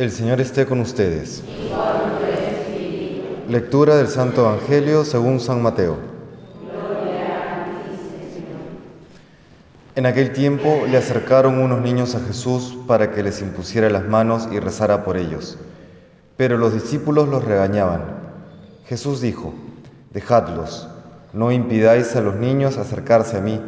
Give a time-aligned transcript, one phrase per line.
[0.00, 1.42] El Señor esté con ustedes.
[3.50, 5.98] Lectura del Santo Evangelio según San Mateo.
[9.96, 14.48] En aquel tiempo le acercaron unos niños a Jesús para que les impusiera las manos
[14.50, 15.58] y rezara por ellos.
[16.38, 18.00] Pero los discípulos los regañaban.
[18.86, 19.52] Jesús dijo,
[20.14, 20.88] Dejadlos,
[21.34, 23.60] no impidáis a los niños acercarse a mí.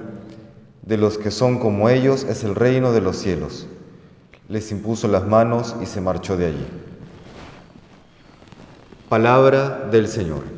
[0.80, 3.66] De los que son como ellos es el reino de los cielos.
[4.48, 6.66] Les impuso las manos y se marchó de allí.
[9.08, 10.42] Palabra del Señor.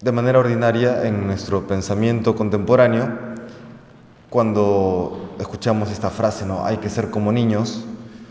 [0.00, 3.18] De manera ordinaria, en nuestro pensamiento contemporáneo,
[4.30, 6.64] cuando escuchamos esta frase, ¿no?
[6.64, 7.84] Hay que ser como niños,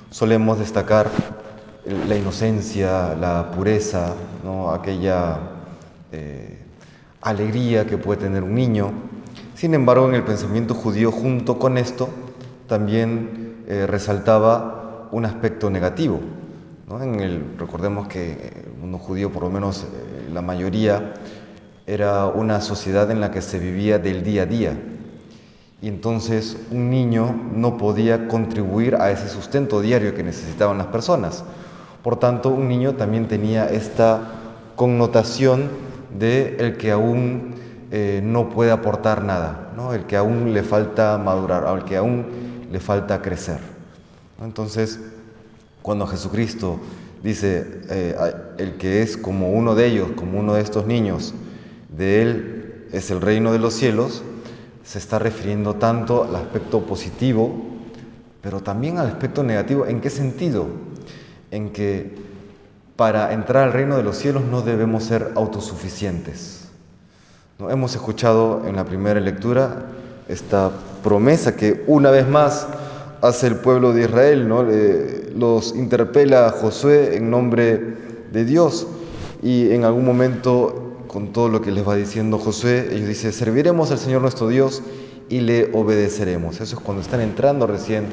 [0.10, 1.12] solemos destacar
[1.90, 4.72] la inocencia, la pureza, ¿no?
[4.72, 5.40] aquella
[6.12, 6.60] eh,
[7.22, 8.92] alegría que puede tener un niño.
[9.56, 12.10] Sin embargo, en el pensamiento judío, junto con esto,
[12.68, 16.20] también eh, resaltaba un aspecto negativo.
[17.02, 21.14] El, recordemos que el mundo judío, por lo menos eh, la mayoría,
[21.88, 24.80] era una sociedad en la que se vivía del día a día.
[25.82, 31.44] Y entonces un niño no podía contribuir a ese sustento diario que necesitaban las personas.
[32.04, 34.22] Por tanto, un niño también tenía esta
[34.76, 35.70] connotación
[36.18, 37.56] de el que aún
[37.92, 39.94] eh, no puede aportar nada, ¿no?
[39.94, 42.26] el que aún le falta madurar, al que aún
[42.72, 43.60] le falta crecer.
[44.42, 45.00] Entonces,
[45.82, 46.80] cuando Jesucristo
[47.24, 48.16] dice, eh,
[48.58, 51.34] el que es como uno de ellos, como uno de estos niños,
[51.90, 54.24] de Él es el reino de los cielos,
[54.84, 57.54] se está refiriendo tanto al aspecto positivo,
[58.42, 59.86] pero también al aspecto negativo.
[59.86, 60.68] ¿En qué sentido?
[61.52, 62.16] En que
[62.96, 66.70] para entrar al reino de los cielos no debemos ser autosuficientes.
[67.58, 67.70] ¿No?
[67.70, 69.86] Hemos escuchado en la primera lectura
[70.28, 70.72] esta
[71.04, 72.68] promesa que una vez más
[73.22, 74.64] hace el pueblo de Israel, ¿no?
[75.36, 77.96] los interpela a Josué en nombre
[78.32, 78.88] de Dios
[79.42, 83.92] y en algún momento con todo lo que les va diciendo Josué, ellos dicen, serviremos
[83.92, 84.84] al Señor nuestro Dios
[85.28, 86.62] y le obedeceremos.
[86.62, 88.06] Eso es cuando están entrando recién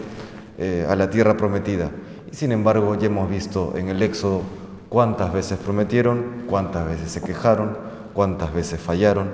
[0.58, 1.90] eh, a la tierra prometida.
[2.30, 4.42] Y sin embargo, ya hemos visto en el Éxodo
[4.88, 7.76] cuántas veces prometieron, cuántas veces se quejaron,
[8.14, 9.30] cuántas veces fallaron.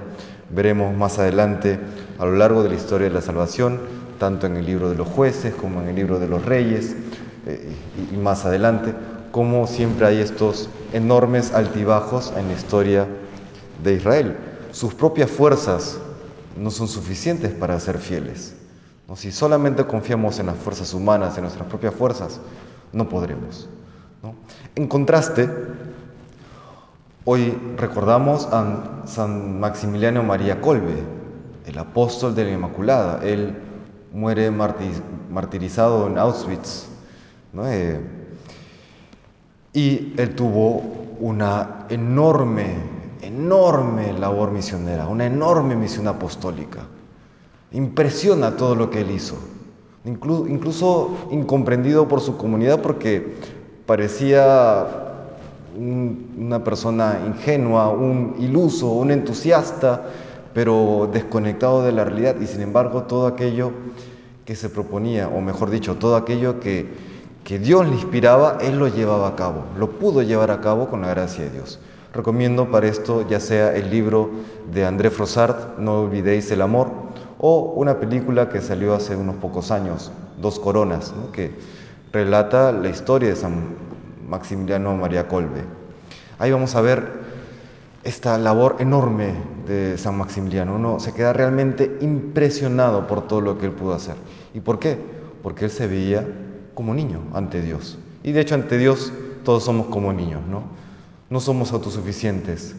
[0.50, 1.78] Veremos más adelante
[2.18, 3.80] a lo largo de la historia de la salvación,
[4.18, 6.94] tanto en el libro de los jueces como en el libro de los reyes
[7.46, 7.72] eh,
[8.12, 8.94] y más adelante,
[9.30, 13.06] cómo siempre hay estos enormes altibajos en la historia
[13.82, 14.36] de Israel.
[14.72, 15.98] Sus propias fuerzas
[16.56, 18.54] no son suficientes para ser fieles.
[19.16, 22.40] Si solamente confiamos en las fuerzas humanas, en nuestras propias fuerzas,
[22.92, 23.68] no podremos.
[24.74, 25.48] En contraste,
[27.24, 31.02] hoy recordamos a San Maximiliano María Colbe,
[31.66, 33.24] el apóstol de la Inmaculada.
[33.24, 33.56] Él
[34.12, 36.88] muere martirizado en Auschwitz.
[37.64, 38.00] Eh,
[39.74, 40.82] y él tuvo
[41.18, 46.80] una enorme enorme labor misionera, una enorme misión apostólica.
[47.70, 49.36] Impresiona todo lo que él hizo,
[50.04, 53.34] incluso, incomprendido por su comunidad porque
[53.86, 54.86] parecía
[55.78, 60.02] una persona ingenua, un iluso, un entusiasta,
[60.52, 63.72] pero desconectado de la realidad y sin embargo todo aquello
[64.44, 66.88] que se proponía, o mejor dicho, todo aquello que,
[67.44, 71.00] que Dios le inspiraba, él lo llevaba a cabo, lo pudo llevar a cabo con
[71.00, 71.78] la gracia de Dios.
[72.12, 74.30] Recomiendo para esto ya sea el libro
[74.70, 77.01] de André Frossard, No olvidéis el amor,
[77.42, 81.52] o una película que salió hace unos pocos años, Dos Coronas, que
[82.12, 83.74] relata la historia de San
[84.28, 85.64] Maximiliano María Colbe.
[86.38, 87.04] Ahí vamos a ver
[88.04, 89.34] esta labor enorme
[89.66, 90.76] de San Maximiliano.
[90.76, 94.14] Uno se queda realmente impresionado por todo lo que él pudo hacer.
[94.54, 94.96] ¿Y por qué?
[95.42, 96.24] Porque él se veía
[96.74, 97.98] como niño ante Dios.
[98.22, 99.12] Y de hecho ante Dios
[99.44, 100.62] todos somos como niños, ¿no?
[101.28, 102.76] No somos autosuficientes.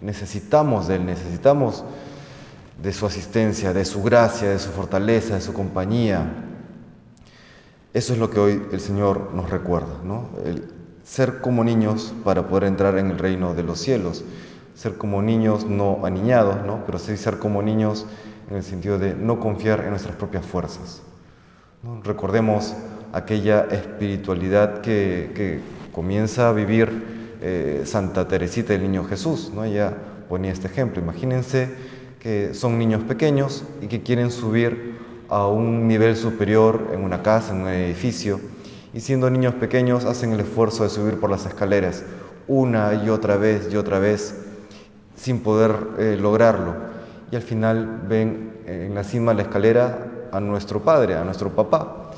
[0.00, 1.84] Necesitamos de Él, necesitamos
[2.82, 6.44] de su asistencia, de su gracia, de su fortaleza, de su compañía.
[7.92, 10.28] Eso es lo que hoy el Señor nos recuerda, ¿no?
[11.04, 14.24] Ser como niños para poder entrar en el reino de los cielos.
[14.74, 16.84] Ser como niños no aniñados, ¿no?
[16.86, 18.06] Pero sí ser como niños
[18.50, 21.02] en el sentido de no confiar en nuestras propias fuerzas.
[22.04, 22.74] Recordemos
[23.12, 25.60] aquella espiritualidad que, que
[25.92, 29.64] comienza a vivir eh, Santa Teresita del Niño Jesús, ¿no?
[29.64, 29.94] Ella
[30.28, 31.02] ponía este ejemplo.
[31.02, 31.74] Imagínense
[32.20, 34.98] que son niños pequeños y que quieren subir
[35.28, 38.40] a un nivel superior en una casa, en un edificio,
[38.94, 42.04] y siendo niños pequeños hacen el esfuerzo de subir por las escaleras
[42.48, 44.34] una y otra vez y otra vez,
[45.16, 46.74] sin poder eh, lograrlo.
[47.30, 51.50] Y al final ven en la cima de la escalera a nuestro padre, a nuestro
[51.50, 52.10] papá.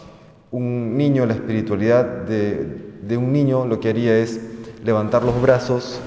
[0.53, 4.41] Un niño, la espiritualidad de, de un niño lo que haría es
[4.85, 6.01] levantar los brazos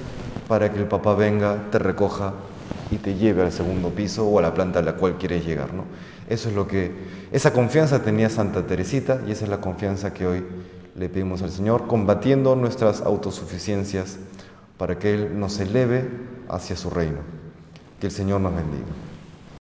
[0.48, 2.34] para que el papá venga, te recoja
[2.94, 5.74] y te lleve al segundo piso o a la planta a la cual quieres llegar.
[5.74, 5.86] ¿no?
[6.30, 6.92] Eso es lo que,
[7.32, 10.46] esa confianza tenía Santa Teresita y esa es la confianza que hoy
[10.96, 14.20] le pedimos al Señor, combatiendo nuestras autosuficiencias
[14.78, 16.08] para que Él nos eleve
[16.50, 17.18] hacia su reino.
[18.00, 18.86] Que el Señor nos bendiga.